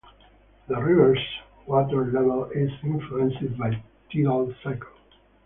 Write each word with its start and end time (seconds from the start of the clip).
The 0.67 0.81
river's 0.81 1.23
water 1.67 2.05
level 2.11 2.45
is 2.45 2.71
influenced 2.81 3.55
by 3.59 3.79
tidal 4.11 4.51
cycle. 4.63 4.87